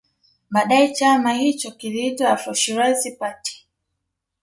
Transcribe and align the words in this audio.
Baadae 0.51 0.93
chama 0.93 1.33
hicho 1.33 1.71
kiliitwa 1.71 2.29
Afro 2.29 2.53
Shirazi 2.53 3.11
Party 3.11 3.65